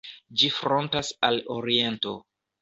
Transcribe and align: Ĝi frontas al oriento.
Ĝi 0.43 0.47
frontas 0.55 1.11
al 1.29 1.37
oriento. 1.59 2.17